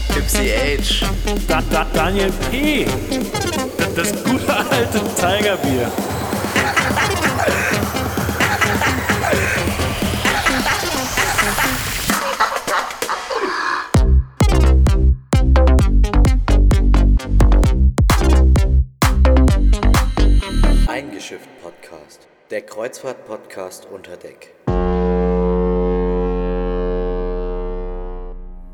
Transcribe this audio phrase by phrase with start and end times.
[0.00, 1.06] Gypsy H.
[1.46, 2.84] Da, da, Daniel P.
[3.94, 5.90] Das, das gute alte Tigerbier.
[20.88, 22.26] Eingeschifft Podcast.
[22.50, 24.54] Der Kreuzfahrt-Podcast unter Deck.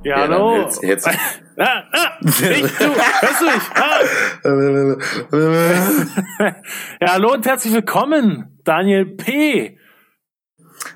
[0.03, 0.57] Ja, Ja, dann hallo.
[0.63, 3.63] jetzt- jetzt- Ah, ah, ich, du, hörst du mich?
[3.75, 4.01] Ah.
[7.01, 9.77] Ja, hallo und herzlich willkommen, Daniel P.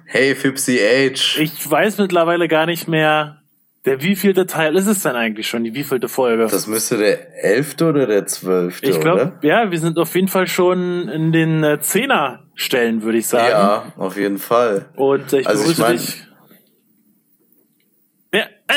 [0.06, 1.38] Hey, Fipsy H.
[1.40, 3.42] Ich weiß mittlerweile gar nicht mehr,
[3.84, 6.46] der wievielte Teil ist es denn eigentlich schon, die wievielte Folge?
[6.50, 10.46] Das müsste der elfte oder der zwölfte, ich glaube, ja, wir sind auf jeden Fall
[10.46, 13.50] schon in den äh, Zehner-Stellen, würde ich sagen.
[13.50, 14.86] Ja, auf jeden Fall.
[14.96, 16.26] Und ich Also ich begrüße mein- dich.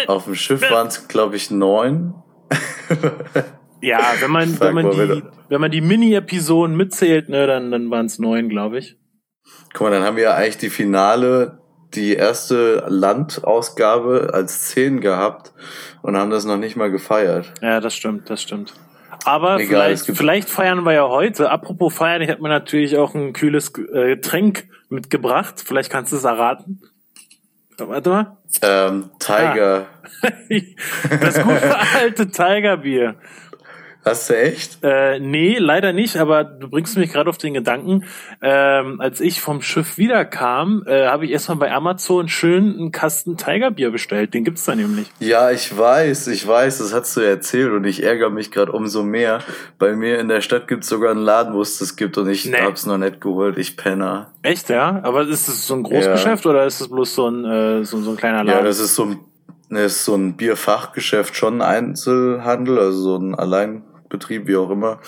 [0.07, 2.13] Auf dem Schiff waren es, glaube ich, neun.
[3.81, 7.89] ja, wenn man, Sag wenn man die, wenn man die Mini-Episoden mitzählt, ne, dann, dann
[7.89, 8.97] waren es neun, glaube ich.
[9.73, 11.59] Guck mal, dann haben wir ja eigentlich die Finale,
[11.93, 15.53] die erste Landausgabe als zehn gehabt
[16.01, 17.53] und haben das noch nicht mal gefeiert.
[17.61, 18.73] Ja, das stimmt, das stimmt.
[19.23, 21.49] Aber Egal, vielleicht, vielleicht feiern wir ja heute.
[21.49, 25.63] Apropos feiern, ich habe mir natürlich auch ein kühles äh, Getränk mitgebracht.
[25.65, 26.81] Vielleicht kannst du es erraten.
[27.77, 28.37] Warte mal.
[28.61, 29.85] Ähm, Tiger.
[31.21, 33.15] Das gute alte Tigerbier.
[34.09, 34.79] Hast du echt?
[34.83, 38.03] Äh, nee, leider nicht, aber du bringst mich gerade auf den Gedanken.
[38.41, 43.37] Ähm, als ich vom Schiff wiederkam, äh, habe ich erstmal bei Amazon schön einen Kasten
[43.37, 44.33] Tigerbier bestellt.
[44.33, 45.07] Den gibt's da nämlich.
[45.19, 48.71] Ja, ich weiß, ich weiß, das hast du ja erzählt und ich ärgere mich gerade
[48.71, 49.39] umso mehr.
[49.79, 52.45] Bei mir in der Stadt gibt's sogar einen Laden, wo es das gibt und ich
[52.45, 52.57] Nee.
[52.61, 53.57] hab's noch nicht geholt.
[53.57, 54.31] Ich penner.
[54.41, 54.99] Echt, ja?
[55.03, 58.11] Aber ist es so ein Großgeschäft oder ist es bloß so ein, äh, so, so
[58.11, 58.59] ein kleiner Laden?
[58.59, 59.19] Ja, das ist so ein,
[59.69, 63.35] das ist so ein Bierfachgeschäft, schon Einzelhandel, also so ein
[64.07, 64.99] Alleinbetrieb, wie auch immer.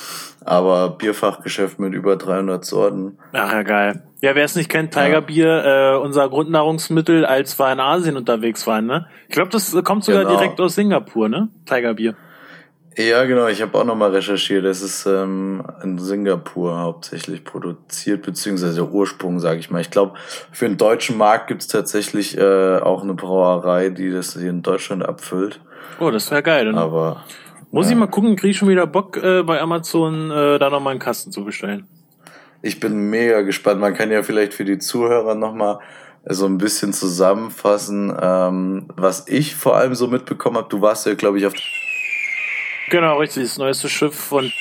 [0.46, 3.18] Aber Bierfachgeschäft mit über 300 Sorten.
[3.34, 4.04] Ach ja, geil.
[4.22, 8.86] Ja, wer es nicht kennt, Tigerbier, äh, unser Grundnahrungsmittel, als wir in Asien unterwegs waren,
[8.86, 9.08] ne?
[9.30, 10.38] Ich glaube, das kommt sogar Genau.
[10.38, 11.48] direkt aus Singapur, ne?
[11.66, 12.16] Tigerbier.
[12.98, 14.66] Ja, genau, ich habe auch nochmal recherchiert.
[14.66, 19.80] Das ist ähm, in Singapur hauptsächlich produziert, beziehungsweise der Ursprung, sage ich mal.
[19.80, 20.16] Ich glaube,
[20.52, 25.06] für den deutschen Markt gibt's tatsächlich äh, auch eine Brauerei, die das hier in Deutschland
[25.08, 25.62] abfüllt.
[26.02, 26.66] Oh, das wäre geil.
[26.66, 27.24] Dann Aber
[27.72, 30.92] muss ich mal gucken, krieg ich schon wieder Bock, äh, bei Amazon äh, da nochmal
[30.92, 31.88] einen Kasten zu bestellen.
[32.62, 33.80] Ich bin mega gespannt.
[33.80, 35.80] Man kann ja vielleicht für die Zuhörer nochmal
[36.26, 40.68] so ein bisschen zusammenfassen, ähm, was ich vor allem so mitbekommen habe.
[40.70, 41.54] Du warst ja, glaube ich, auf
[42.90, 43.44] Genau, richtig.
[43.44, 44.52] Das neueste Schiff von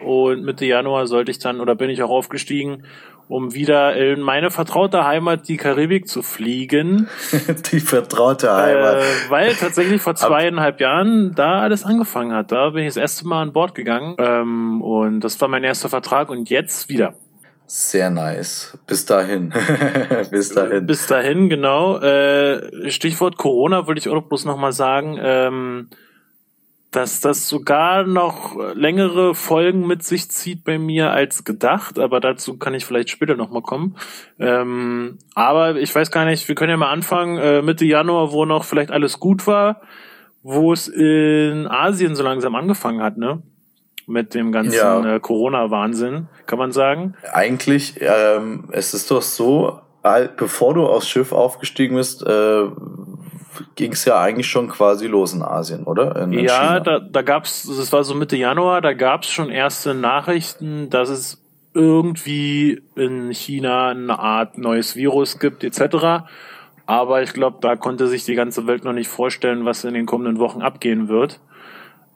[0.00, 2.84] und Mitte Januar sollte ich dann oder bin ich auch aufgestiegen,
[3.28, 7.08] um wieder in meine vertraute Heimat, die Karibik, zu fliegen.
[7.72, 8.96] die vertraute Heimat.
[8.96, 12.52] Äh, weil tatsächlich vor zweieinhalb Jahren da alles angefangen hat.
[12.52, 14.16] Da bin ich das erste Mal an Bord gegangen.
[14.18, 17.14] Ähm, und das war mein erster Vertrag und jetzt wieder.
[17.66, 18.78] Sehr nice.
[18.86, 19.52] Bis dahin.
[20.30, 20.86] Bis dahin.
[20.86, 21.98] Bis dahin, genau.
[21.98, 25.90] Äh, Stichwort Corona würde ich auch bloß nochmal sagen, ähm,
[26.90, 32.56] dass das sogar noch längere Folgen mit sich zieht bei mir als gedacht, aber dazu
[32.56, 33.96] kann ich vielleicht später nochmal kommen.
[34.38, 38.46] Ähm, aber ich weiß gar nicht, wir können ja mal anfangen, äh, Mitte Januar, wo
[38.46, 39.82] noch vielleicht alles gut war,
[40.42, 43.42] wo es in Asien so langsam angefangen hat, ne?
[44.06, 45.16] Mit dem ganzen Ja.
[45.16, 47.14] äh, Corona-Wahnsinn, kann man sagen.
[47.34, 49.80] Eigentlich, ähm, es ist doch so,
[50.38, 52.62] bevor du aufs Schiff aufgestiegen bist, äh,
[53.76, 56.16] ging es ja eigentlich schon quasi los in Asien, oder?
[56.16, 56.80] In, in Ja, China.
[56.80, 61.42] da, da gab's, das war so Mitte Januar, da gab's schon erste Nachrichten, dass es
[61.74, 66.24] irgendwie in China eine Art neues Virus gibt, etc.
[66.86, 70.06] Aber ich glaube, da konnte sich die ganze Welt noch nicht vorstellen, was in den
[70.06, 71.40] kommenden Wochen abgehen wird.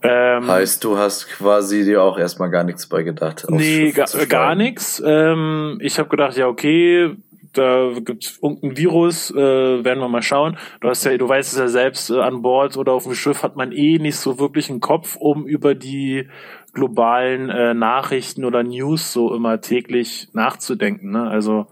[0.02, 3.44] Ähm, Heißt, du hast quasi dir auch erstmal gar nichts bei gedacht.
[3.48, 5.00] Nee, gar, gar nichts.
[5.04, 7.14] Ähm, ich habe gedacht, ja, okay,
[7.52, 9.36] da gibt's irgendein Virus, äh,
[9.84, 10.56] werden wir mal schauen.
[10.80, 13.42] Du hast ja, du weißt es ja selbst, äh, an Bord oder auf dem Schiff
[13.42, 16.28] hat man eh nicht so wirklich einen Kopf, um über die
[16.74, 21.10] globalen äh, Nachrichten oder News so immer täglich nachzudenken.
[21.10, 21.28] Ne?
[21.28, 21.66] Also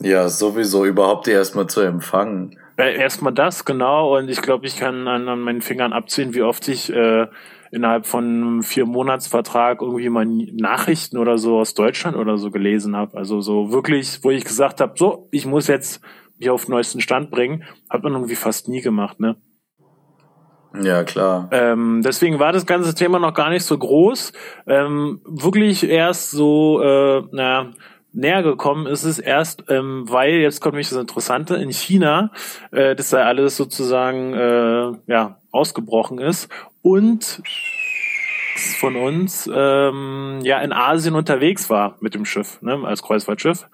[0.00, 2.58] Ja, sowieso überhaupt erstmal zu empfangen.
[2.76, 4.16] äh, erstmal das, genau.
[4.16, 7.26] Und ich glaube, ich kann an, an meinen Fingern abziehen, wie oft ich äh,
[7.70, 12.96] innerhalb von einem vier Monatsvertrag irgendwie mal Nachrichten oder so aus Deutschland oder so gelesen
[12.96, 13.16] habe.
[13.16, 16.02] Also so wirklich, wo ich gesagt habe, so, ich muss jetzt
[16.38, 19.36] mich auf den neuesten Stand bringen, hat man irgendwie fast nie gemacht, ne?
[20.80, 21.48] Ja, klar.
[21.50, 24.32] Ähm, deswegen war das ganze Thema noch gar nicht so groß.
[24.66, 27.72] Ähm, wirklich erst so, äh, naja,
[28.12, 32.30] näher gekommen ist es erst, ähm, weil, jetzt kommt nämlich das Interessante, in China,
[32.70, 36.48] äh, das da alles sozusagen äh, ja, ausgebrochen ist
[36.82, 37.42] und
[38.78, 43.66] von uns ähm, ja in Asien unterwegs war mit dem Schiff, ne, als Kreuzfahrtschiff.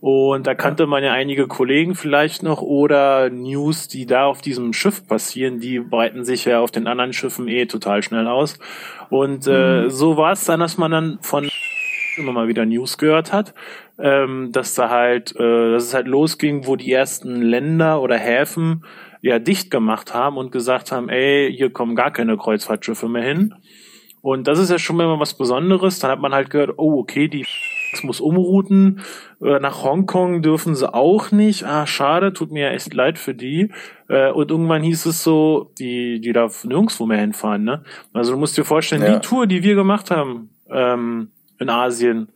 [0.00, 4.72] Und da kannte man ja einige Kollegen vielleicht noch oder News, die da auf diesem
[4.72, 8.58] Schiff passieren, die breiten sich ja auf den anderen Schiffen eh total schnell aus.
[9.10, 9.90] Und äh, mhm.
[9.90, 11.50] so war es dann, dass man dann von
[12.16, 13.54] immer mal wieder News gehört hat,
[13.98, 18.84] ähm, dass da halt, äh, dass es halt losging, wo die ersten Länder oder Häfen
[19.22, 23.54] ja dicht gemacht haben und gesagt haben, ey, hier kommen gar keine Kreuzfahrtschiffe mehr hin.
[24.22, 25.98] Und das ist ja schon mal was Besonderes.
[25.98, 27.44] Dann hat man halt gehört, oh, okay, die
[28.02, 29.00] muss umrouten.
[29.42, 31.64] Äh, nach Hongkong dürfen sie auch nicht.
[31.64, 33.70] Ah, schade, tut mir ja echt leid für die.
[34.08, 37.82] Äh, und irgendwann hieß es so, die, die darf nirgendwo mehr hinfahren, ne?
[38.12, 39.14] Also du musst dir vorstellen, ja.
[39.14, 42.28] die Tour, die wir gemacht haben ähm, in Asien,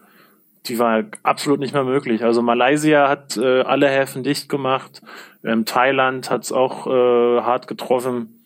[0.66, 2.24] die war absolut nicht mehr möglich.
[2.24, 5.02] Also Malaysia hat äh, alle Häfen dicht gemacht.
[5.44, 8.40] Ähm, Thailand hat es auch äh, hart getroffen.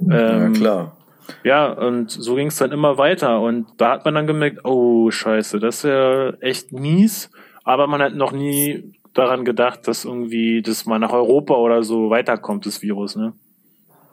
[0.00, 0.96] Ähm, ja, klar.
[1.44, 3.40] Ja, und so ging es dann immer weiter.
[3.40, 7.30] Und da hat man dann gemerkt, oh scheiße, das ist ja echt mies.
[7.64, 12.08] Aber man hat noch nie daran gedacht, dass irgendwie das mal nach Europa oder so
[12.08, 13.34] weiterkommt, das Virus, ne?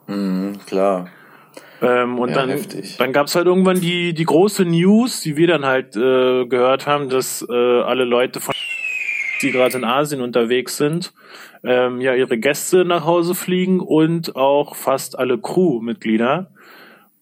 [0.08, 1.08] Mhm, klar.
[1.86, 2.98] Ähm, und ja, dann, heftig.
[2.98, 6.88] dann gab es halt irgendwann die, die große News, die wir dann halt äh, gehört
[6.88, 8.54] haben, dass äh, alle Leute von
[9.42, 11.14] die gerade in Asien unterwegs sind,
[11.64, 16.52] ähm, ja ihre Gäste nach Hause fliegen und auch fast alle Crewmitglieder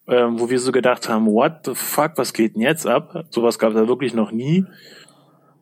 [0.08, 3.26] ähm, wo wir so gedacht haben, what the fuck, was geht denn jetzt ab?
[3.30, 4.66] Sowas gab es ja wirklich noch nie.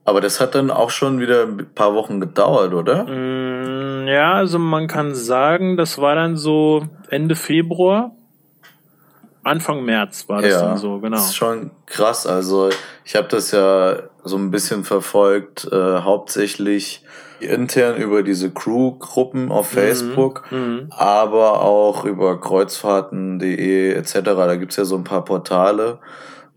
[0.03, 3.03] Aber das hat dann auch schon wieder ein paar Wochen gedauert, oder?
[3.03, 8.15] Mm, ja, also man kann sagen, das war dann so Ende Februar.
[9.43, 11.17] Anfang März war das ja, dann so, genau.
[11.17, 12.27] Das ist schon krass.
[12.27, 12.69] Also
[13.03, 17.03] ich habe das ja so ein bisschen verfolgt, äh, hauptsächlich
[17.39, 19.77] intern über diese Crew-Gruppen auf mhm.
[19.77, 20.87] Facebook, mhm.
[20.91, 24.19] aber auch über kreuzfahrten.de etc.
[24.23, 25.99] Da gibt's ja so ein paar Portale.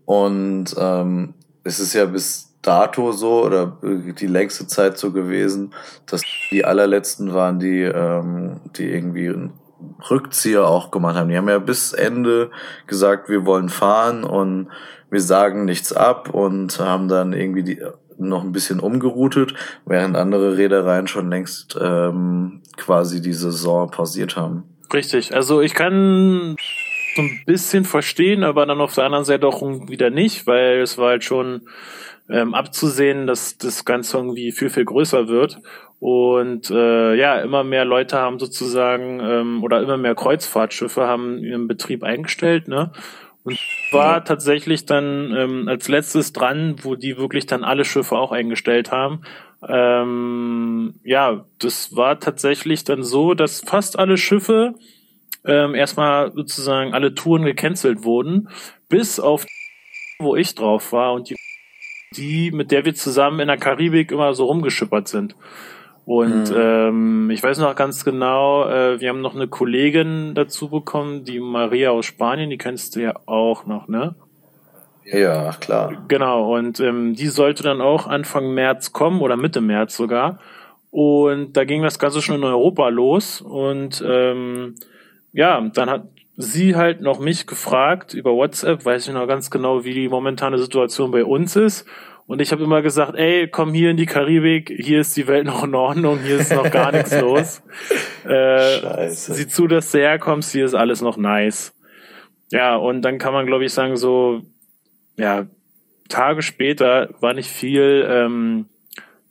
[0.05, 1.33] Und ähm,
[1.63, 5.73] es ist ja bis dato so oder die längste Zeit so gewesen,
[6.05, 6.21] dass
[6.51, 9.33] die allerletzten waren, die, ähm, die irgendwie
[10.09, 11.29] Rückzieher auch gemacht haben.
[11.29, 12.51] Die haben ja bis Ende
[12.87, 14.69] gesagt, wir wollen fahren und
[15.09, 17.81] wir sagen nichts ab und haben dann irgendwie die
[18.17, 19.53] noch ein bisschen umgeroutet,
[19.85, 24.63] während andere Reedereien schon längst ähm, quasi die Saison pausiert haben.
[24.93, 26.55] Richtig, also ich kann
[27.15, 30.97] so ein bisschen verstehen, aber dann auf der anderen Seite auch wieder nicht, weil es
[30.97, 31.67] war halt schon
[32.29, 35.59] ähm, abzusehen, dass das Ganze irgendwie viel, viel größer wird.
[35.99, 41.67] Und äh, ja, immer mehr Leute haben sozusagen ähm, oder immer mehr Kreuzfahrtschiffe haben ihren
[41.67, 42.91] Betrieb eingestellt, ne?
[43.43, 43.59] Und
[43.91, 48.91] war tatsächlich dann ähm, als letztes dran, wo die wirklich dann alle Schiffe auch eingestellt
[48.91, 49.21] haben.
[49.67, 54.73] Ähm, ja, das war tatsächlich dann so, dass fast alle Schiffe
[55.45, 58.49] ähm, erstmal sozusagen alle Touren gecancelt wurden,
[58.89, 59.45] bis auf
[60.19, 61.35] wo ich drauf war und die,
[62.15, 65.35] die mit der wir zusammen in der Karibik immer so rumgeschippert sind.
[66.05, 66.55] Und mhm.
[66.55, 71.39] ähm, ich weiß noch ganz genau, äh, wir haben noch eine Kollegin dazu bekommen, die
[71.39, 74.13] Maria aus Spanien, die kennst du ja auch noch, ne?
[75.05, 76.03] Ja, klar.
[76.07, 80.39] Genau, und ähm, die sollte dann auch Anfang März kommen oder Mitte März sogar.
[80.91, 83.41] Und da ging das Ganze schon in Europa los.
[83.41, 84.75] Und ähm,
[85.33, 86.07] ja, dann hat
[86.37, 90.57] sie halt noch mich gefragt über WhatsApp, weiß ich noch ganz genau, wie die momentane
[90.57, 91.85] Situation bei uns ist.
[92.27, 95.45] Und ich habe immer gesagt, ey, komm hier in die Karibik, hier ist die Welt
[95.45, 97.61] noch in Ordnung, hier ist noch gar nichts los.
[98.23, 99.33] Äh, Scheiße.
[99.35, 101.75] Sieh zu, dass du herkommst, hier ist alles noch nice.
[102.51, 104.41] Ja, und dann kann man, glaube ich, sagen, so,
[105.17, 105.45] ja,
[106.09, 108.65] Tage später war nicht viel, ähm,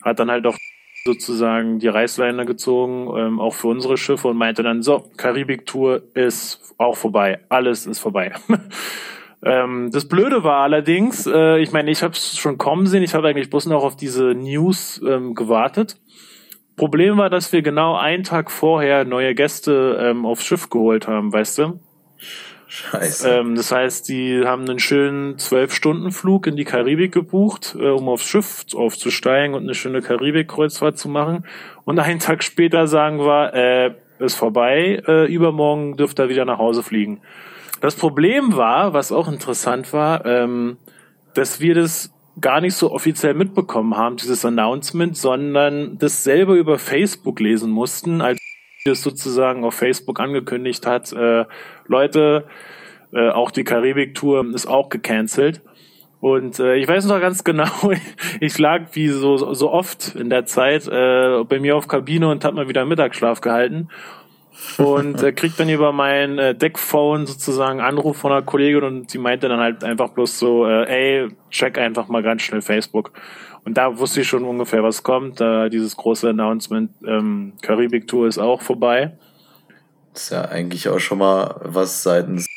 [0.01, 0.57] hat dann halt auch
[1.05, 6.73] sozusagen die Reißleine gezogen, ähm, auch für unsere Schiffe und meinte dann, so, Karibik-Tour ist
[6.77, 8.31] auch vorbei, alles ist vorbei.
[9.45, 13.13] Ähm, das Blöde war allerdings, äh, ich meine, ich habe es schon kommen sehen, ich
[13.13, 15.97] habe eigentlich bloß noch auf diese News ähm, gewartet.
[16.75, 21.31] Problem war, dass wir genau einen Tag vorher neue Gäste ähm, aufs Schiff geholt haben,
[21.31, 21.79] weißt du?
[22.67, 23.29] Scheiße.
[23.29, 28.25] Ähm, das heißt, die haben einen schönen Zwölf-Stunden-Flug in die Karibik gebucht, äh, um aufs
[28.25, 31.45] Schiff aufzusteigen und eine schöne Karibik-Kreuzfahrt zu machen.
[31.85, 36.57] Und einen Tag später sagen wir, äh, ist vorbei, äh, übermorgen dürft ihr wieder nach
[36.57, 37.21] Hause fliegen.
[37.81, 40.77] Das Problem war, was auch interessant war, ähm,
[41.33, 46.77] dass wir das gar nicht so offiziell mitbekommen haben, dieses Announcement, sondern das selber über
[46.77, 48.39] Facebook lesen mussten, als
[48.85, 51.45] es sozusagen auf Facebook angekündigt hat, äh,
[51.87, 52.45] Leute,
[53.13, 55.61] äh, auch die Karibik-Tour ist auch gecancelt.
[56.19, 57.91] Und äh, ich weiß noch ganz genau,
[58.39, 62.43] ich lag wie so, so oft in der Zeit äh, bei mir auf Kabine und
[62.45, 63.89] habe mal wieder Mittagsschlaf gehalten.
[64.77, 69.17] Und äh, kriegt dann über mein äh, Deckphone sozusagen Anruf von einer Kollegin und sie
[69.17, 73.11] meinte dann halt einfach bloß so, äh, ey, check einfach mal ganz schnell Facebook.
[73.63, 75.41] Und da wusste ich schon ungefähr, was kommt.
[75.41, 79.17] Äh, dieses große Announcement, ähm, Karibik-Tour ist auch vorbei.
[80.13, 82.47] Das ist ja eigentlich auch schon mal was seitens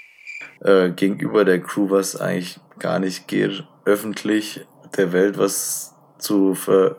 [0.60, 6.96] äh, gegenüber der Crew, was eigentlich gar nicht geht, öffentlich der Welt was zu ver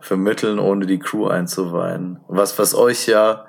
[0.00, 2.18] vermitteln, ohne die Crew einzuweihen.
[2.26, 3.46] Was, was euch ja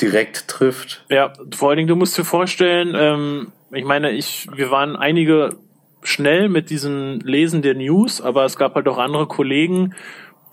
[0.00, 1.04] direkt trifft.
[1.10, 5.56] Ja, vor allen Dingen, du musst dir vorstellen, ähm, ich meine, ich, wir waren einige
[6.02, 9.94] schnell mit diesem Lesen der News, aber es gab halt auch andere Kollegen,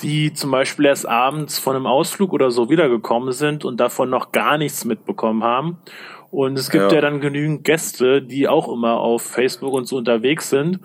[0.02, 4.32] die zum Beispiel erst abends von einem Ausflug oder so wiedergekommen sind und davon noch
[4.32, 5.78] gar nichts mitbekommen haben.
[6.32, 9.96] Und es gibt ja, ja dann genügend Gäste, die auch immer auf Facebook und so
[9.96, 10.80] unterwegs sind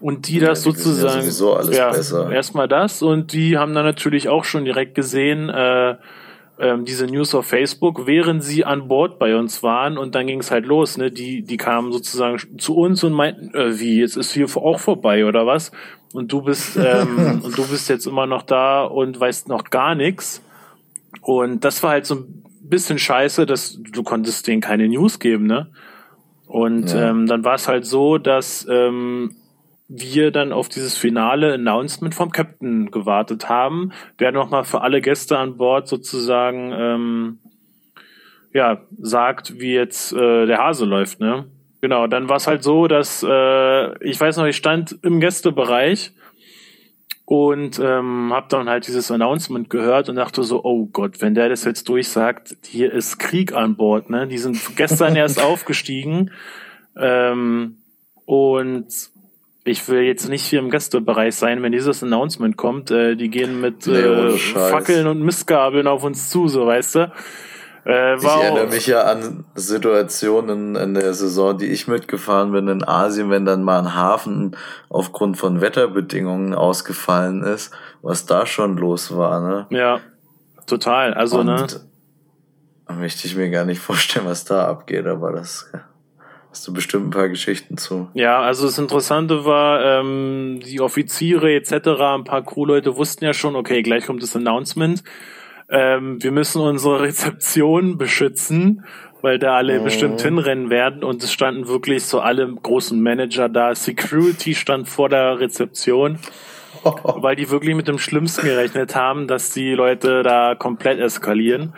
[0.00, 4.28] und die das ja, die sozusagen ja, ja erstmal das und die haben dann natürlich
[4.28, 5.94] auch schon direkt gesehen äh,
[6.58, 10.40] ähm, diese News auf Facebook, während sie an Bord bei uns waren und dann ging
[10.40, 11.10] es halt los, ne?
[11.10, 15.24] Die, die kamen sozusagen zu uns und meinten, äh, wie, jetzt ist hier auch vorbei
[15.24, 15.72] oder was?
[16.12, 19.94] Und du bist, ähm, und du bist jetzt immer noch da und weißt noch gar
[19.94, 20.42] nichts.
[21.20, 25.46] Und das war halt so ein bisschen scheiße, dass du konntest denen keine News geben,
[25.46, 25.68] ne?
[26.46, 27.10] Und ja.
[27.10, 29.34] ähm, dann war es halt so, dass ähm,
[29.94, 35.36] wir dann auf dieses finale Announcement vom Captain gewartet haben, der nochmal für alle Gäste
[35.38, 37.38] an Bord sozusagen ähm,
[38.54, 41.46] ja sagt, wie jetzt äh, der Hase läuft, ne?
[41.82, 46.12] Genau, dann war es halt so, dass äh, ich weiß noch, ich stand im Gästebereich
[47.26, 51.48] und ähm, habe dann halt dieses Announcement gehört und dachte so, oh Gott, wenn der
[51.48, 54.26] das jetzt durchsagt, hier ist Krieg an Bord, ne?
[54.26, 56.30] Die sind gestern erst aufgestiegen
[56.96, 57.76] ähm,
[58.24, 59.11] und
[59.64, 62.90] ich will jetzt nicht hier im Gästebereich sein, wenn dieses Announcement kommt.
[62.90, 67.12] Äh, die gehen mit äh, Fackeln und Mistgabeln auf uns zu, so weißt du.
[67.84, 72.84] Äh, ich erinnere mich ja an Situationen in der Saison, die ich mitgefahren bin in
[72.86, 74.56] Asien, wenn dann mal ein Hafen
[74.88, 79.66] aufgrund von Wetterbedingungen ausgefallen ist, was da schon los war, ne?
[79.70, 80.00] Ja,
[80.66, 81.14] total.
[81.14, 81.66] Also, Und ne?
[82.98, 85.70] Möchte ich mir gar nicht vorstellen, was da abgeht, aber das
[86.52, 88.10] Hast du bestimmt ein paar Geschichten zu?
[88.12, 93.56] Ja, also das Interessante war, ähm, die Offiziere etc., ein paar Crewleute wussten ja schon,
[93.56, 95.02] okay, gleich kommt das Announcement.
[95.70, 98.84] Ähm, wir müssen unsere Rezeption beschützen,
[99.22, 99.84] weil da alle mhm.
[99.84, 101.04] bestimmt hinrennen werden.
[101.04, 103.74] Und es standen wirklich so alle großen Manager da.
[103.74, 106.18] Security stand vor der Rezeption.
[106.82, 111.72] weil die wirklich mit dem Schlimmsten gerechnet haben, dass die Leute da komplett eskalieren.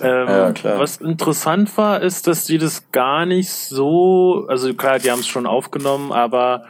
[0.00, 0.78] Ähm, ja, klar.
[0.78, 5.26] Was interessant war, ist, dass die das gar nicht so, also klar, die haben es
[5.26, 6.64] schon aufgenommen, aber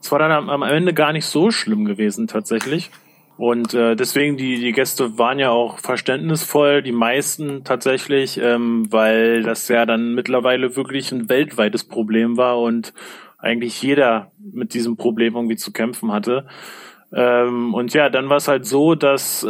[0.00, 2.90] es war dann am, am, Ende gar nicht so schlimm gewesen tatsächlich.
[3.36, 9.44] Und äh, deswegen, die, die Gäste waren ja auch verständnisvoll, die meisten tatsächlich, ähm, weil
[9.44, 12.92] das ja dann mittlerweile wirklich ein weltweites Problem war und
[13.38, 16.46] eigentlich jeder mit diesem Problem irgendwie zu kämpfen hatte.
[17.12, 19.48] Ähm, und ja, dann war es halt so, dass äh,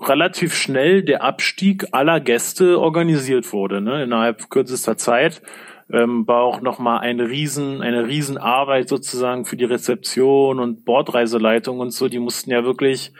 [0.00, 4.02] relativ schnell der Abstieg aller Gäste organisiert wurde, ne?
[4.02, 5.42] innerhalb kürzester Zeit.
[5.90, 11.92] Ähm, war auch nochmal eine riesen, eine Riesenarbeit sozusagen für die Rezeption und Bordreiseleitung und
[11.92, 12.08] so.
[12.08, 13.12] Die mussten ja wirklich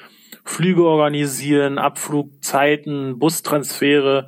[0.44, 4.26] Flüge organisieren, Abflugzeiten, Bustransfere.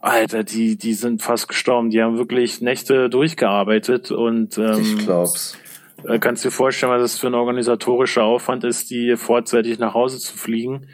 [0.00, 1.90] Alter, die, die sind fast gestorben.
[1.90, 5.58] Die haben wirklich Nächte durchgearbeitet und ähm, ich glaub's.
[6.06, 10.18] Äh, kannst dir vorstellen, was das für ein organisatorischer Aufwand ist, die vorzeitig nach Hause
[10.18, 10.86] zu fliegen.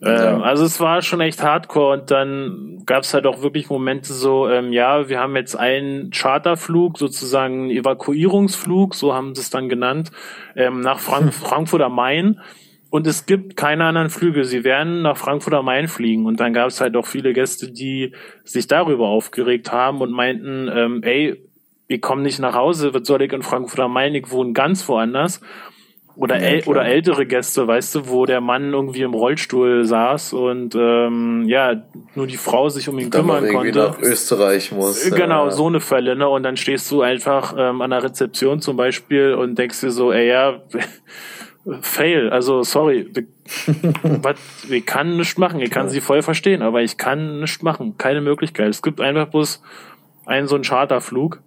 [0.00, 0.34] Ja.
[0.34, 4.12] Ähm, also es war schon echt hardcore und dann gab es halt auch wirklich Momente
[4.12, 9.50] so, ähm, ja, wir haben jetzt einen Charterflug, sozusagen einen Evakuierungsflug, so haben sie es
[9.50, 10.10] dann genannt,
[10.54, 12.40] ähm, nach Frank Frankfurt am Main.
[12.90, 14.44] Und es gibt keine anderen Flüge.
[14.44, 16.24] Sie werden nach Frankfurt am Main fliegen.
[16.24, 18.12] Und dann gab es halt auch viele Gäste, die
[18.44, 21.36] sich darüber aufgeregt haben und meinten, ähm, ey,
[21.88, 25.40] ich komme nicht nach Hause, soll ich in Frankfurt am Main, ich wohne ganz woanders.
[26.16, 30.74] Oder, ja, oder ältere Gäste, weißt du, wo der Mann irgendwie im Rollstuhl saß und
[30.74, 31.84] ähm, ja,
[32.16, 33.78] nur die Frau sich um ihn dann kümmern konnte.
[33.78, 35.06] nach Österreich muss.
[35.06, 35.50] Äh, genau, ja.
[35.52, 36.28] so eine Fälle, ne?
[36.28, 40.10] Und dann stehst du einfach ähm, an der Rezeption zum Beispiel und denkst dir so,
[40.10, 40.60] ey ja,
[41.82, 43.08] fail, also sorry,
[44.02, 45.90] was, ich kann nichts machen, ich kann ja.
[45.90, 48.70] sie voll verstehen, aber ich kann nichts machen, keine Möglichkeit.
[48.70, 49.62] Es gibt einfach bloß
[50.26, 51.42] einen so einen Charterflug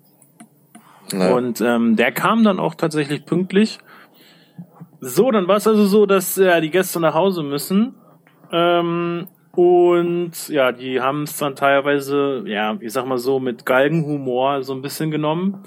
[1.11, 1.33] ja.
[1.33, 3.79] Und ähm, der kam dann auch tatsächlich pünktlich.
[4.99, 7.95] So, dann war es also so, dass ja, die Gäste nach Hause müssen.
[8.51, 14.63] Ähm, und ja, die haben es dann teilweise, ja, ich sag mal so, mit Galgenhumor
[14.63, 15.63] so ein bisschen genommen.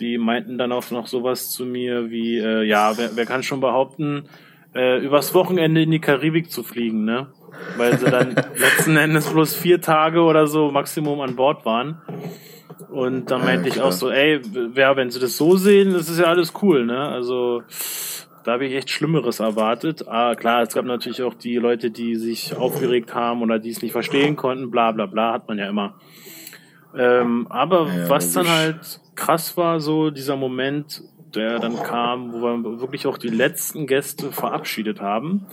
[0.00, 3.58] die meinten dann auch noch sowas zu mir wie, äh, ja, wer, wer kann schon
[3.60, 4.28] behaupten,
[4.74, 7.32] äh, übers Wochenende in die Karibik zu fliegen, ne?
[7.76, 12.00] Weil sie dann letzten Endes bloß vier Tage oder so Maximum an Bord waren.
[12.90, 14.40] Und da meinte ja, ich auch so, ey,
[14.72, 17.08] wer, wenn sie das so sehen, das ist ja alles cool, ne?
[17.08, 17.62] Also
[18.44, 20.08] da habe ich echt Schlimmeres erwartet.
[20.08, 23.82] Ah, klar, es gab natürlich auch die Leute, die sich aufgeregt haben oder die es
[23.82, 25.94] nicht verstehen konnten, bla bla bla, hat man ja immer.
[26.96, 31.02] Ähm, aber ja, was dann halt krass war, so dieser Moment,
[31.34, 35.46] der dann kam, wo wir wirklich auch die letzten Gäste verabschiedet haben.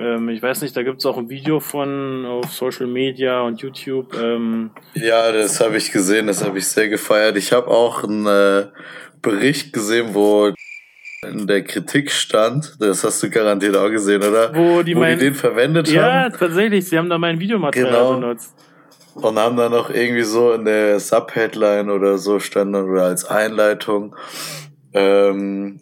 [0.00, 3.60] Ähm, ich weiß nicht, da gibt es auch ein Video von auf Social Media und
[3.60, 4.14] YouTube.
[4.20, 7.36] Ähm, ja, das habe ich gesehen, das habe ich sehr gefeiert.
[7.36, 8.66] Ich habe auch einen äh,
[9.20, 10.52] Bericht gesehen, wo
[11.24, 14.52] in der Kritik stand, das hast du garantiert auch gesehen, oder?
[14.54, 16.32] Wo die, wo mein, die den verwendet ja, haben.
[16.32, 18.14] Ja, tatsächlich, sie haben da mein Videomaterial genau.
[18.14, 18.54] benutzt.
[19.14, 23.26] Und haben dann noch irgendwie so in der Subheadline oder so stand dann oder als
[23.26, 24.16] Einleitung
[24.94, 25.78] ähm,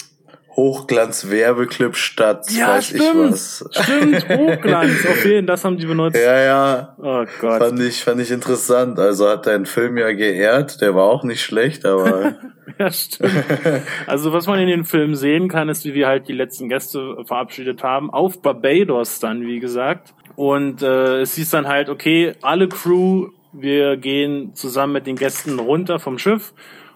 [0.56, 3.64] Hochglanz-Werbeclip statt ja, weiß stimmt, ich was.
[3.70, 6.16] Stimmt, Hochglanz, auf jeden das haben die benutzt.
[6.16, 6.96] Ja, ja.
[6.98, 7.62] Oh Gott.
[7.62, 8.98] Fand ich, fand ich interessant.
[8.98, 12.34] Also hat dein Film ja geehrt, der war auch nicht schlecht, aber.
[12.78, 13.32] ja, stimmt.
[14.06, 17.16] Also was man in den Filmen sehen kann, ist, wie wir halt die letzten Gäste
[17.26, 18.10] verabschiedet haben.
[18.10, 20.14] Auf Barbados dann, wie gesagt.
[20.36, 25.58] Und äh, es hieß dann halt, okay, alle Crew, wir gehen zusammen mit den Gästen
[25.58, 26.52] runter vom Schiff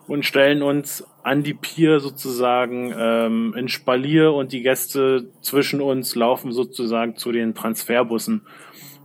[0.07, 6.15] und stellen uns an die Pier sozusagen ähm, in Spalier und die Gäste zwischen uns
[6.15, 8.43] laufen sozusagen zu den Transferbussen.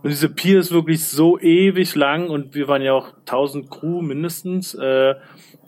[0.02, 4.00] Und diese Pier ist wirklich so ewig lang und wir waren ja auch 1000 Crew
[4.00, 5.14] mindestens, äh,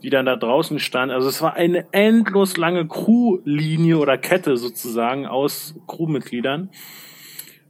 [0.03, 1.13] die dann da draußen stand.
[1.13, 6.71] Also es war eine endlos lange Crewlinie oder Kette sozusagen aus Crewmitgliedern.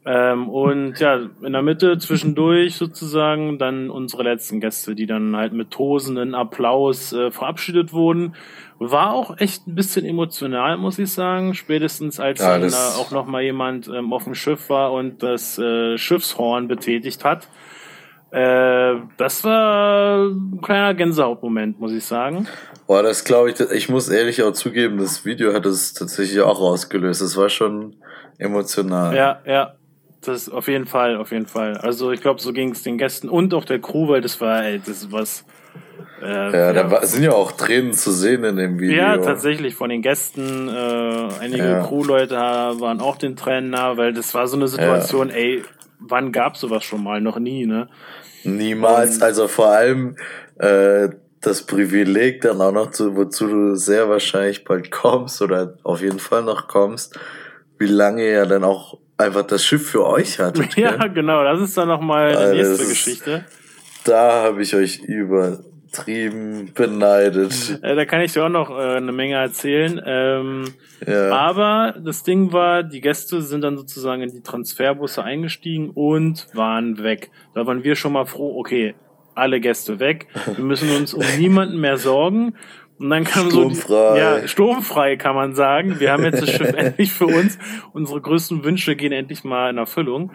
[0.05, 5.53] Ähm, und ja, in der Mitte zwischendurch sozusagen dann unsere letzten Gäste, die dann halt
[5.53, 8.35] mit tosenden Applaus äh, verabschiedet wurden.
[8.81, 11.55] War auch echt ein bisschen emotional, muss ich sagen.
[11.55, 15.23] Spätestens als ja, dann äh, auch noch mal jemand ähm, auf dem Schiff war und
[15.23, 17.47] das äh, Schiffshorn betätigt hat.
[18.33, 22.49] Äh, das war ein kleiner Gänsehautmoment, muss ich sagen.
[22.89, 26.59] Boah, das glaube ich, ich muss ehrlich auch zugeben, das Video hat es tatsächlich auch
[26.59, 27.21] ausgelöst.
[27.21, 27.95] Es war schon
[28.39, 29.15] emotional.
[29.15, 29.75] Ja, ja.
[30.25, 31.77] Das auf jeden Fall, auf jeden Fall.
[31.79, 34.65] Also ich glaube, so ging es den Gästen und auch der Crew, weil das war,
[34.65, 35.45] ey, das ist was.
[36.23, 38.97] Äh, ja, da war, sind ja auch Tränen zu sehen in dem Video.
[38.97, 40.69] Ja, tatsächlich, von den Gästen.
[40.69, 41.85] Äh, einige ja.
[41.85, 45.35] Crewleute waren auch den Tränen nah, weil das war so eine Situation, ja.
[45.35, 45.63] ey,
[45.99, 47.21] wann gab's sowas schon mal?
[47.21, 47.89] Noch nie, ne?
[48.45, 49.17] Niemals.
[49.17, 50.17] Und, also vor allem
[50.59, 51.09] äh,
[51.41, 56.21] das Privileg dann auch noch zu, wozu du sehr wahrscheinlich bald kommst oder auf jeden
[56.21, 57.19] Fall noch kommst,
[57.79, 60.77] wie lange er dann auch einfach das Schiff für euch hattet.
[60.77, 61.11] Ja, gell?
[61.11, 63.45] genau, das ist dann nochmal die also nächste Geschichte.
[64.05, 67.79] Da habe ich euch übertrieben beneidet.
[67.83, 70.01] Äh, da kann ich dir auch noch äh, eine Menge erzählen.
[70.05, 70.65] Ähm,
[71.07, 71.31] ja.
[71.31, 77.03] Aber das Ding war, die Gäste sind dann sozusagen in die Transferbusse eingestiegen und waren
[77.03, 77.31] weg.
[77.55, 78.95] Da waren wir schon mal froh, okay,
[79.35, 80.27] alle Gäste weg.
[80.57, 82.55] Wir müssen uns um niemanden mehr sorgen.
[82.99, 84.11] Und dann kam sturmfrei.
[84.13, 85.99] so, ja, sturmfrei kann man sagen.
[85.99, 87.59] Wir haben jetzt das Schiff endlich für uns.
[87.93, 90.33] Unsere größten Wünsche gehen endlich mal in Erfüllung.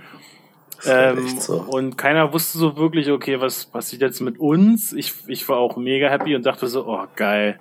[0.86, 1.62] Ähm, so.
[1.62, 4.94] Und keiner wusste so wirklich, okay, was passiert jetzt mit uns?
[4.94, 7.60] Ich, ich war auch mega happy und dachte so, oh, geil.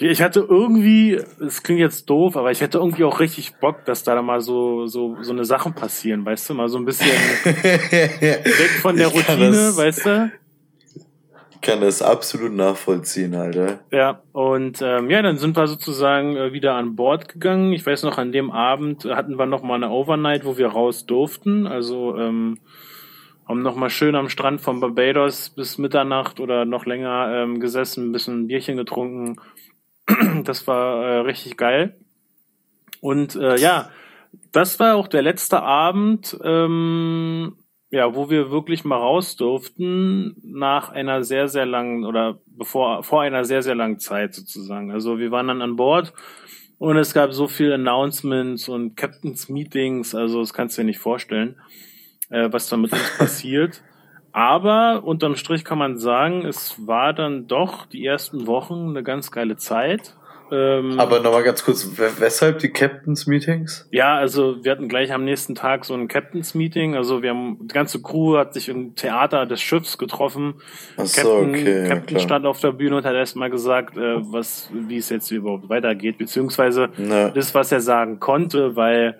[0.00, 4.04] Ich hatte irgendwie, es klingt jetzt doof, aber ich hätte irgendwie auch richtig Bock, dass
[4.04, 6.54] da mal so, so, so eine Sachen passieren, weißt du?
[6.54, 7.08] Mal so ein bisschen
[7.44, 10.32] weg von der Routine, weißt du?
[11.60, 13.80] Kann das absolut nachvollziehen, Alter.
[13.90, 17.72] Ja, und ähm, ja, dann sind wir sozusagen äh, wieder an Bord gegangen.
[17.72, 21.06] Ich weiß noch, an dem Abend hatten wir noch mal eine Overnight, wo wir raus
[21.06, 21.66] durften.
[21.66, 22.58] Also ähm,
[23.46, 28.08] haben noch mal schön am Strand von Barbados bis Mitternacht oder noch länger ähm, gesessen,
[28.08, 29.36] ein bisschen ein Bierchen getrunken.
[30.44, 31.96] das war äh, richtig geil.
[33.00, 33.90] Und äh, ja,
[34.52, 36.36] das war auch der letzte Abend.
[36.42, 37.56] Ähm,
[37.90, 43.22] ja, wo wir wirklich mal raus durften nach einer sehr, sehr langen oder bevor, vor
[43.22, 44.90] einer sehr, sehr langen Zeit sozusagen.
[44.92, 46.12] Also wir waren dann an Bord
[46.76, 50.98] und es gab so viele Announcements und Captains Meetings, also das kannst du dir nicht
[50.98, 51.56] vorstellen,
[52.28, 53.82] äh, was da mit uns passiert.
[54.32, 59.30] Aber unterm Strich kann man sagen, es war dann doch die ersten Wochen eine ganz
[59.30, 60.17] geile Zeit.
[60.50, 63.88] Ähm, Aber nochmal ganz kurz, weshalb die Captains Meetings?
[63.90, 66.94] Ja, also wir hatten gleich am nächsten Tag so ein Captains Meeting.
[66.94, 70.54] Also wir haben, die ganze Crew hat sich im Theater des Schiffs getroffen.
[70.96, 74.16] Ach so, Captain, okay, Captain ja, stand auf der Bühne und hat erstmal gesagt, äh,
[74.32, 77.30] was, wie es jetzt überhaupt weitergeht, beziehungsweise ja.
[77.30, 79.18] das, was er sagen konnte, weil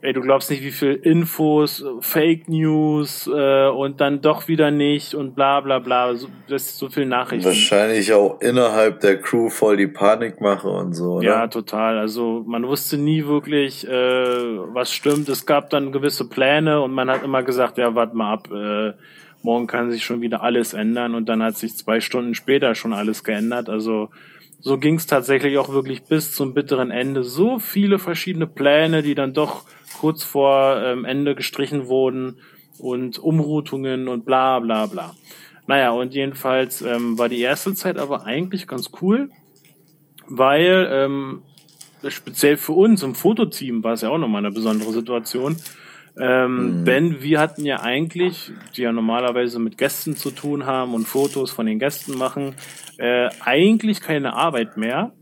[0.00, 5.14] ey, du glaubst nicht, wie viel Infos, Fake News äh, und dann doch wieder nicht
[5.14, 6.14] und bla bla bla.
[6.14, 7.46] So, das ist so viel Nachrichten.
[7.46, 11.20] Wahrscheinlich auch innerhalb der Crew voll die Panikmache und so.
[11.20, 11.50] Ja, ne?
[11.50, 11.98] total.
[11.98, 15.28] Also man wusste nie wirklich, äh, was stimmt.
[15.28, 18.92] Es gab dann gewisse Pläne und man hat immer gesagt, ja, warte mal ab, äh,
[19.42, 22.92] morgen kann sich schon wieder alles ändern und dann hat sich zwei Stunden später schon
[22.92, 23.68] alles geändert.
[23.68, 24.10] Also
[24.60, 27.22] so ging es tatsächlich auch wirklich bis zum bitteren Ende.
[27.22, 29.64] So viele verschiedene Pläne, die dann doch
[29.98, 32.38] kurz vor ähm, Ende gestrichen wurden
[32.78, 35.14] und Umroutungen und bla bla bla.
[35.66, 39.30] Naja, und jedenfalls ähm, war die erste Zeit aber eigentlich ganz cool,
[40.26, 41.42] weil ähm,
[42.08, 45.56] speziell für uns im Fototeam war es ja auch nochmal eine besondere Situation.
[46.18, 46.84] Ähm, mhm.
[46.84, 51.50] Denn wir hatten ja eigentlich, die ja normalerweise mit Gästen zu tun haben und Fotos
[51.50, 52.54] von den Gästen machen,
[52.96, 55.12] äh, eigentlich keine Arbeit mehr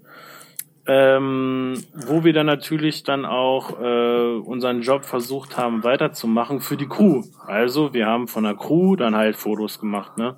[0.86, 6.86] ähm, wo wir dann natürlich dann auch äh, unseren Job versucht haben weiterzumachen für die
[6.86, 7.22] Crew.
[7.46, 10.36] Also wir haben von der Crew dann halt Fotos gemacht, ne?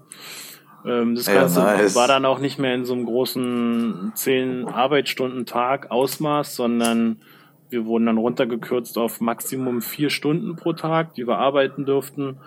[0.86, 1.96] Ähm, das Ganze ja, nice.
[1.96, 7.20] war dann auch nicht mehr in so einem großen zehn Arbeitsstunden Tag Ausmaß, sondern
[7.68, 12.38] wir wurden dann runtergekürzt auf Maximum vier Stunden pro Tag, die wir arbeiten durften.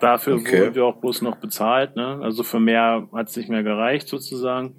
[0.00, 0.60] Dafür okay.
[0.60, 2.20] wurden wir auch bloß noch bezahlt, ne?
[2.22, 4.76] Also für mehr hat es nicht mehr gereicht sozusagen.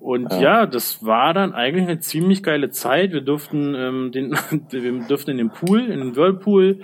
[0.00, 0.40] Und ja.
[0.40, 0.66] ja.
[0.66, 3.12] das war dann eigentlich eine ziemlich geile Zeit.
[3.12, 4.38] Wir durften ähm, den,
[4.70, 6.80] wir durften in den Pool, in den Whirlpool,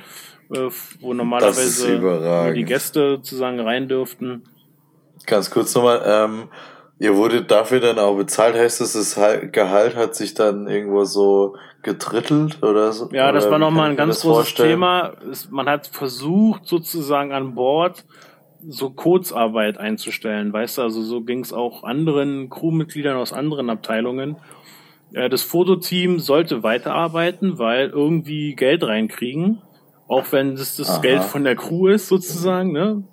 [0.52, 0.68] äh,
[1.00, 4.44] wo normalerweise nur die Gäste sozusagen rein dürften.
[5.26, 6.48] Ganz kurz nochmal, ähm,
[6.98, 9.18] ihr wurdet dafür dann auch bezahlt, heißt das, das
[9.52, 13.08] Gehalt hat sich dann irgendwo so getrittelt oder so?
[13.12, 14.70] Ja, das war nochmal ein ganz großes vorstellen?
[14.70, 15.12] Thema.
[15.50, 18.04] Man hat versucht, sozusagen an Bord
[18.68, 24.36] so Kurzarbeit einzustellen, weißt du, also so ging es auch anderen Crewmitgliedern aus anderen Abteilungen.
[25.12, 29.62] Äh, das Fototeam sollte weiterarbeiten, weil irgendwie Geld reinkriegen,
[30.08, 31.00] auch wenn das das Aha.
[31.00, 32.72] Geld von der Crew ist sozusagen.
[32.72, 33.04] Ne?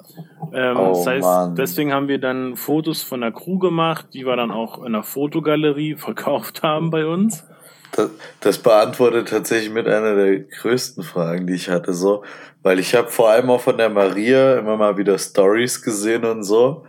[0.54, 1.56] Ähm, oh, das heißt, Mann.
[1.56, 5.04] deswegen haben wir dann Fotos von der Crew gemacht, die wir dann auch in der
[5.04, 7.46] Fotogalerie verkauft haben bei uns.
[7.94, 11.94] Das, das beantwortet tatsächlich mit einer der größten Fragen, die ich hatte.
[11.94, 12.24] So,
[12.64, 16.44] weil ich habe vor allem auch von der Maria immer mal wieder Stories gesehen und
[16.44, 16.86] so,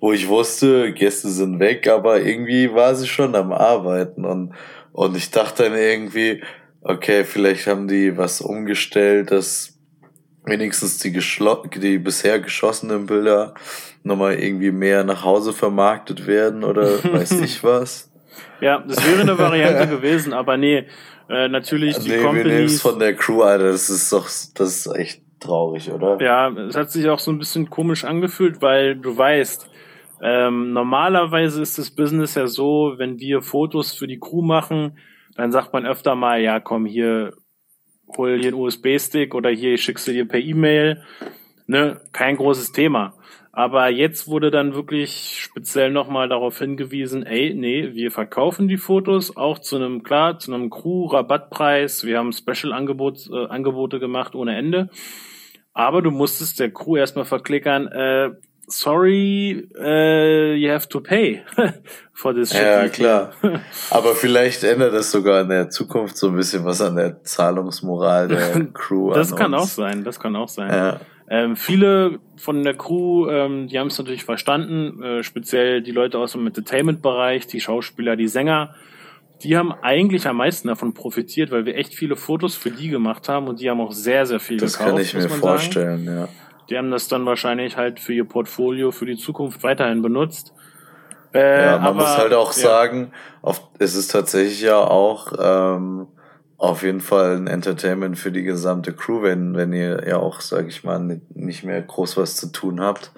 [0.00, 4.54] wo ich wusste, Gäste sind weg, aber irgendwie war sie schon am Arbeiten und,
[4.92, 6.42] und ich dachte dann irgendwie,
[6.82, 9.78] okay, vielleicht haben die was umgestellt, dass
[10.44, 13.54] wenigstens die, die bisher geschossenen Bilder
[14.02, 18.10] nochmal irgendwie mehr nach Hause vermarktet werden oder weiß ich was.
[18.60, 20.86] Ja, das wäre eine Variante gewesen, aber nee,
[21.28, 22.80] äh, natürlich die nee, Companies.
[22.80, 26.20] von der Crew, Alter, das ist doch, das ist echt traurig, oder?
[26.20, 29.68] Ja, es hat sich auch so ein bisschen komisch angefühlt, weil du weißt,
[30.20, 34.98] ähm, normalerweise ist das Business ja so, wenn wir Fotos für die Crew machen,
[35.36, 37.34] dann sagt man öfter mal, ja, komm hier,
[38.16, 41.02] hol dir einen USB-Stick oder hier, ich schickst du dir per E-Mail.
[41.66, 43.14] Ne, kein großes Thema.
[43.58, 49.36] Aber jetzt wurde dann wirklich speziell nochmal darauf hingewiesen, ey, nee, wir verkaufen die Fotos
[49.36, 52.04] auch zu einem, klar, zu einem Crew-Rabattpreis.
[52.04, 54.90] Wir haben Special-Angebote äh, Angebote gemacht ohne Ende.
[55.72, 58.30] Aber du musstest der Crew erstmal verklickern, äh,
[58.68, 61.42] sorry, uh, you have to pay
[62.12, 62.62] for this shit.
[62.62, 63.32] Ja, klar.
[63.90, 68.28] Aber vielleicht ändert es sogar in der Zukunft so ein bisschen was an der Zahlungsmoral
[68.28, 69.12] der Crew.
[69.12, 69.62] das kann uns.
[69.64, 70.70] auch sein, das kann auch sein.
[70.70, 71.00] Ja.
[71.30, 76.18] Ähm, viele von der Crew, ähm, die haben es natürlich verstanden, äh, speziell die Leute
[76.18, 78.74] aus dem Entertainment-Bereich, die Schauspieler, die Sänger,
[79.42, 83.28] die haben eigentlich am meisten davon profitiert, weil wir echt viele Fotos für die gemacht
[83.28, 84.98] haben und die haben auch sehr, sehr viel das gekauft.
[84.98, 86.18] Das kann ich mir vorstellen, sagen.
[86.18, 86.28] ja.
[86.70, 90.52] Die haben das dann wahrscheinlich halt für ihr Portfolio für die Zukunft weiterhin benutzt.
[91.32, 92.62] Äh, ja, man aber, muss halt auch ja.
[92.62, 93.12] sagen,
[93.42, 96.08] oft, es ist tatsächlich ja auch ähm,
[96.58, 100.66] auf jeden Fall ein Entertainment für die gesamte Crew, wenn, wenn ihr ja auch, sag
[100.66, 103.12] ich mal, nicht mehr groß was zu tun habt.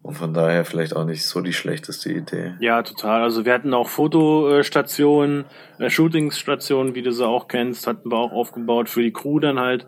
[0.00, 2.54] Und von daher vielleicht auch nicht so die schlechteste Idee.
[2.58, 3.22] Ja, total.
[3.22, 5.44] Also wir hatten auch Fotostationen,
[5.78, 9.60] äh, Shootingstationen, wie du sie auch kennst, hatten wir auch aufgebaut für die Crew dann
[9.60, 9.86] halt.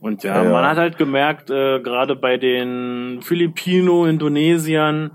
[0.00, 0.50] Und ja, ja.
[0.50, 5.12] man hat halt gemerkt, äh, gerade bei den Filipino-Indonesiern,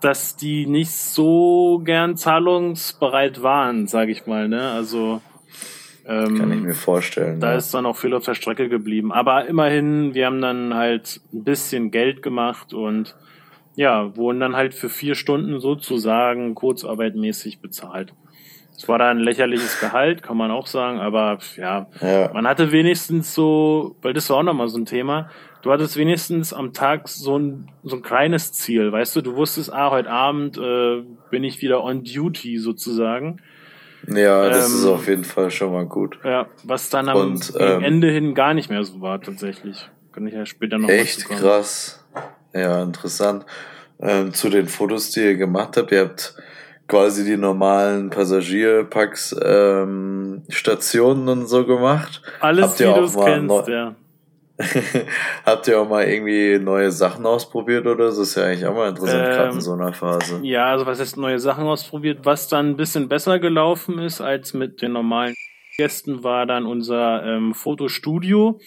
[0.00, 4.48] dass die nicht so gern zahlungsbereit waren, sag ich mal.
[4.48, 4.70] Ne?
[4.70, 5.20] Also
[6.06, 7.40] ähm, Kann ich mir vorstellen.
[7.40, 7.56] Da ja.
[7.56, 9.12] ist dann auch viel auf der Strecke geblieben.
[9.12, 13.16] Aber immerhin, wir haben dann halt ein bisschen Geld gemacht und
[13.76, 18.12] ja, wurden dann halt für vier Stunden sozusagen kurzarbeitmäßig bezahlt.
[18.76, 22.72] Es war da ein lächerliches Gehalt, kann man auch sagen, aber ja, ja, man hatte
[22.72, 25.30] wenigstens so, weil das war auch nochmal so ein Thema,
[25.62, 29.72] du hattest wenigstens am Tag so ein, so ein kleines Ziel, weißt du, du wusstest,
[29.72, 33.40] ah, heute Abend äh, bin ich wieder on duty sozusagen
[34.08, 36.18] Ja, das ähm, ist auf jeden Fall schon mal gut.
[36.24, 39.88] Ja, was dann am Und, ähm, Ende hin gar nicht mehr so war tatsächlich.
[40.12, 42.04] Kann ich ja später noch Echt krass.
[42.52, 43.44] Ja, interessant.
[44.00, 46.36] Ähm, zu den Fotos, die ihr gemacht habt, ihr habt
[46.88, 52.22] quasi die normalen Passagierpacks ähm, Stationen und so gemacht.
[52.40, 53.94] Alles, habt ihr wie du es kennst, ja.
[55.44, 58.20] Habt ihr auch mal irgendwie neue Sachen ausprobiert oder so?
[58.20, 60.40] Das ist ja eigentlich auch mal interessant, ähm, gerade in so einer Phase.
[60.42, 62.20] Ja, also was heißt neue Sachen ausprobiert?
[62.22, 65.34] Was dann ein bisschen besser gelaufen ist als mit den normalen
[65.76, 68.60] Gästen, war dann unser ähm, Fotostudio,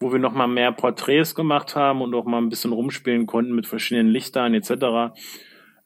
[0.00, 3.66] wo wir nochmal mehr Porträts gemacht haben und auch mal ein bisschen rumspielen konnten mit
[3.66, 5.14] verschiedenen Lichtern etc.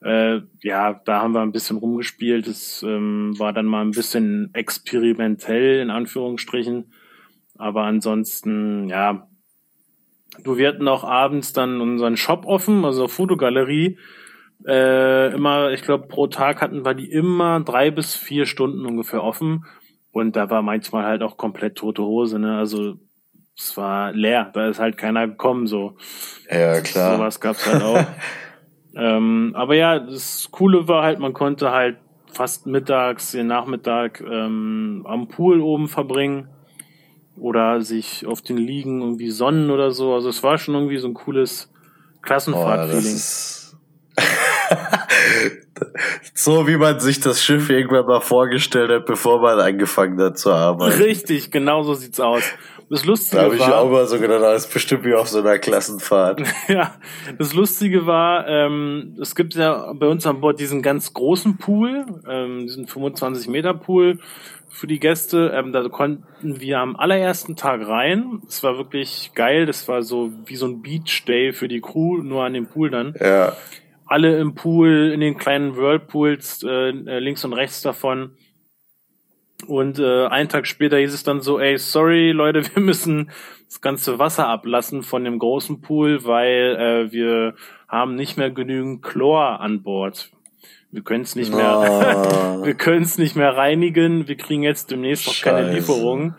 [0.01, 2.47] Äh, ja, da haben wir ein bisschen rumgespielt.
[2.47, 6.93] Es ähm, war dann mal ein bisschen experimentell in Anführungsstrichen.
[7.57, 9.27] Aber ansonsten, ja,
[10.39, 13.97] Du, wir hatten auch abends dann unseren Shop offen, also Fotogalerie.
[14.65, 19.23] Äh, immer, ich glaube, pro Tag hatten wir die immer drei bis vier Stunden ungefähr
[19.23, 19.65] offen.
[20.11, 22.57] Und da war manchmal halt auch komplett tote Hose, ne?
[22.57, 22.95] Also
[23.57, 25.95] es war leer, da ist halt keiner gekommen, so.
[26.49, 27.17] Ja, klar.
[27.17, 28.05] Sowas gab's halt auch.
[28.95, 31.97] ähm, aber ja, das Coole war halt, man konnte halt
[32.31, 36.47] fast mittags, den Nachmittag ähm, am Pool oben verbringen
[37.37, 40.13] oder sich auf den Liegen irgendwie sonnen oder so.
[40.13, 41.69] Also es war schon irgendwie so ein cooles
[42.21, 43.17] Klassenfahrt-Feeling.
[46.33, 50.51] so wie man sich das Schiff irgendwann mal vorgestellt hat, bevor man angefangen hat zu
[50.51, 51.01] arbeiten.
[51.01, 52.43] Richtig, genau so sieht's aus.
[52.89, 55.39] Das Lustige da habe ich auch mal so gedacht, das ist bestimmt wie auf so
[55.39, 56.41] einer Klassenfahrt.
[56.67, 56.95] ja,
[57.37, 62.05] das Lustige war, ähm, es gibt ja bei uns an Bord diesen ganz großen Pool,
[62.27, 64.19] ähm, diesen 25 Meter Pool
[64.71, 65.51] für die Gäste.
[65.53, 68.41] Ähm, da konnten wir am allerersten Tag rein.
[68.47, 69.65] Es war wirklich geil.
[69.65, 72.89] Das war so wie so ein Beach Day für die Crew, nur an dem Pool
[72.89, 73.13] dann.
[73.19, 73.55] Ja.
[74.05, 78.37] Alle im Pool, in den kleinen Whirlpools, äh, äh, links und rechts davon.
[79.67, 83.31] Und äh, einen Tag später hieß es dann so, ey, sorry Leute, wir müssen
[83.65, 87.55] das ganze Wasser ablassen von dem großen Pool, weil äh, wir
[87.87, 90.31] haben nicht mehr genügend Chlor an Bord.
[90.91, 92.63] Wir können es nicht mehr, oh.
[92.65, 94.27] wir können es nicht mehr reinigen.
[94.27, 96.35] Wir kriegen jetzt demnächst auch keine Lieferungen.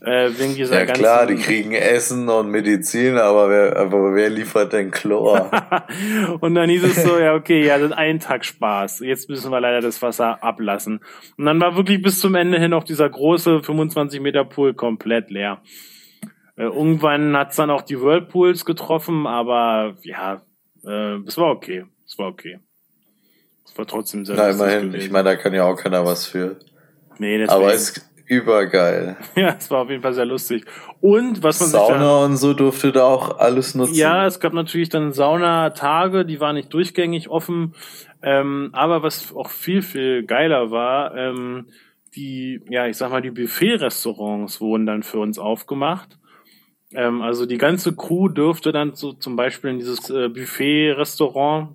[0.00, 4.72] Äh, wegen dieser ja klar, die kriegen Essen und Medizin, aber wer, aber wer liefert
[4.72, 5.50] denn Chlor?
[6.40, 9.00] und dann hieß es so, ja okay, ja, das ist ein Tag Spaß.
[9.00, 11.00] Jetzt müssen wir leider das Wasser ablassen.
[11.36, 15.30] Und dann war wirklich bis zum Ende hin auch dieser große 25 Meter Pool komplett
[15.30, 15.62] leer.
[16.56, 20.42] Äh, irgendwann hat's dann auch die Whirlpools getroffen, aber ja,
[20.84, 21.84] äh, es war okay.
[22.06, 22.60] Es war okay.
[23.66, 24.88] Es war trotzdem sehr Na, immerhin.
[24.88, 25.04] Gewesen.
[25.04, 26.56] Ich meine, da kann ja auch keiner was für.
[27.18, 27.50] Nee, deswegen.
[27.50, 29.16] Aber es ist übergeil.
[29.36, 30.64] Ja, es war auf jeden Fall sehr lustig.
[31.00, 33.94] Und was man Sauna sich da, und so durfte da auch alles nutzen.
[33.94, 37.74] Ja, es gab natürlich dann Saunatage, die waren nicht durchgängig offen.
[38.22, 41.66] Ähm, aber was auch viel, viel geiler war, ähm,
[42.14, 46.18] die, ja, ich sag mal, die Buffet-Restaurants wurden dann für uns aufgemacht.
[46.92, 51.74] Ähm, also die ganze Crew dürfte dann so zum Beispiel in dieses äh, Buffet-Restaurant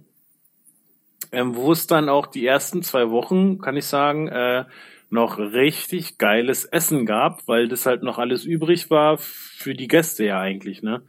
[1.32, 4.66] ähm, wo es dann auch die ersten zwei Wochen, kann ich sagen, äh,
[5.10, 10.26] noch richtig geiles Essen gab, weil das halt noch alles übrig war für die Gäste
[10.26, 11.02] ja eigentlich, ne?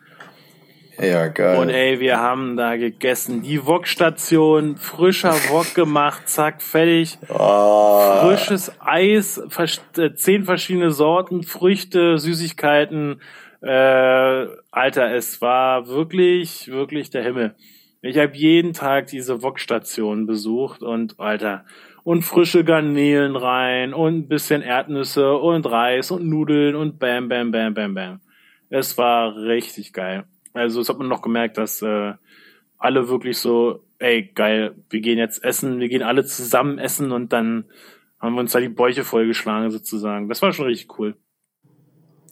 [0.99, 1.59] Ja, geil.
[1.59, 3.43] Und ey, wir haben da gegessen.
[3.43, 7.19] Die Wok-Station, frischer Wok gemacht, zack, fertig.
[7.29, 8.21] Oh.
[8.21, 9.41] Frisches Eis,
[9.97, 13.21] äh, zehn verschiedene Sorten, Früchte, Süßigkeiten.
[13.63, 17.55] Äh, Alter, es war wirklich, wirklich der Himmel.
[18.03, 21.65] Ich habe jeden Tag diese Wok-Station besucht und Alter,
[22.03, 27.53] und frische Garnelen rein und ein bisschen Erdnüsse und Reis und Nudeln und bam, bam,
[27.53, 28.21] bam, bam, bam.
[28.71, 30.25] Es war richtig geil.
[30.53, 32.15] Also es hat man noch gemerkt, dass äh,
[32.77, 37.33] alle wirklich so, ey, geil, wir gehen jetzt essen, wir gehen alle zusammen essen und
[37.33, 37.67] dann
[38.19, 40.29] haben wir uns da die Bäuche vollgeschlagen sozusagen.
[40.29, 41.17] Das war schon richtig cool.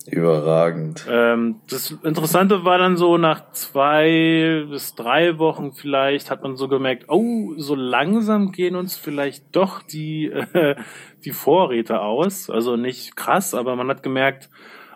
[0.07, 1.07] Überragend.
[1.11, 6.69] Ähm, das Interessante war dann so, nach zwei bis drei Wochen vielleicht hat man so
[6.69, 10.77] gemerkt, oh, so langsam gehen uns vielleicht doch die, äh,
[11.25, 12.49] die Vorräte aus.
[12.49, 14.49] Also nicht krass, aber man hat gemerkt,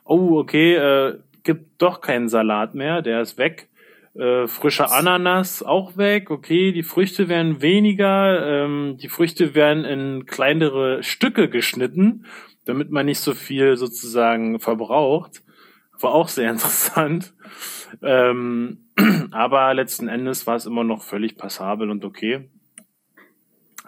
[0.05, 3.69] oh, okay, äh, gibt doch keinen Salat mehr, der ist weg.
[4.15, 10.25] Äh, frischer Ananas auch weg, okay, die Früchte werden weniger, ähm, die Früchte werden in
[10.25, 12.25] kleinere Stücke geschnitten
[12.65, 15.43] damit man nicht so viel sozusagen verbraucht.
[16.01, 17.35] War auch sehr interessant.
[18.03, 18.87] Ähm,
[19.31, 22.49] aber letzten Endes war es immer noch völlig passabel und okay.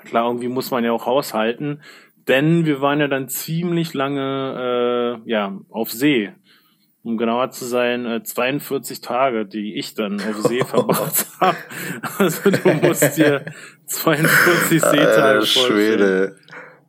[0.04, 1.80] Klar, irgendwie muss man ja auch haushalten,
[2.28, 6.32] denn wir waren ja dann ziemlich lange äh, ja auf See.
[7.02, 11.56] Um genauer zu sein, äh, 42 Tage, die ich dann auf See verbracht habe.
[12.18, 13.44] Also du musst dir
[13.86, 16.34] 42 Seetage vorstellen.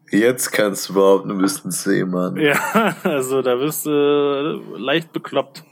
[0.10, 2.38] Jetzt kannst du überhaupt ein bisschen sehen, Mann.
[2.38, 5.64] Ja, also da wirst du äh, leicht bekloppt.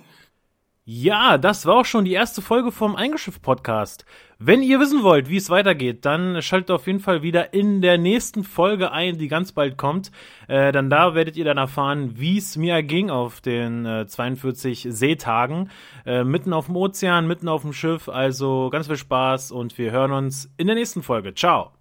[0.87, 4.05] Ja, das war auch schon die erste Folge vom Eingeschifft-Podcast.
[4.37, 7.97] Wenn ihr wissen wollt, wie es weitergeht, dann schaltet auf jeden Fall wieder in der
[7.97, 10.11] nächsten Folge ein, die ganz bald kommt.
[10.47, 14.87] Äh, dann da werdet ihr dann erfahren, wie es mir ging auf den äh, 42
[14.91, 15.71] Seetagen.
[16.05, 18.07] Äh, mitten auf dem Ozean, mitten auf dem Schiff.
[18.07, 21.33] Also ganz viel Spaß und wir hören uns in der nächsten Folge.
[21.33, 21.74] Ciao.